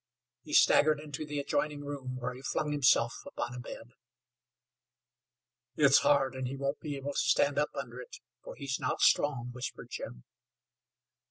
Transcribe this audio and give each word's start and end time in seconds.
He 0.41 0.53
staggered 0.53 0.99
into 0.99 1.27
the 1.27 1.37
adjoining 1.37 1.85
room, 1.85 2.15
where 2.17 2.33
he 2.33 2.41
flung 2.41 2.71
himself 2.71 3.13
upon 3.23 3.53
a 3.53 3.59
bed. 3.59 3.91
"It's 5.75 5.99
hard, 5.99 6.33
and 6.33 6.47
he 6.47 6.55
won't 6.57 6.79
be 6.79 6.95
able 6.95 7.13
to 7.13 7.19
stand 7.19 7.59
up 7.59 7.69
under 7.75 7.99
it, 8.01 8.17
for 8.43 8.55
he's 8.55 8.79
not 8.79 9.01
strong," 9.01 9.51
whispered 9.51 9.89
Jim. 9.91 10.23